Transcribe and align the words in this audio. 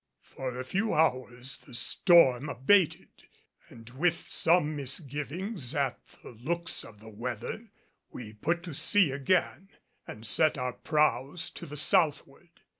For 0.23 0.59
a 0.59 0.65
few 0.65 0.95
hours 0.95 1.59
the 1.59 1.75
storm 1.75 2.49
abated, 2.49 3.27
and 3.69 3.87
with 3.91 4.25
some 4.31 4.75
misgivings 4.75 5.75
at 5.75 5.99
the 6.23 6.31
looks 6.31 6.83
of 6.83 6.99
the 6.99 7.09
weather 7.11 7.67
we 8.09 8.33
put 8.33 8.63
to 8.63 8.73
sea 8.73 9.11
again 9.11 9.69
and 10.07 10.25
set 10.25 10.57
our 10.57 10.73
prows 10.73 11.51
to 11.51 11.67
the 11.67 11.77
southward. 11.77 12.49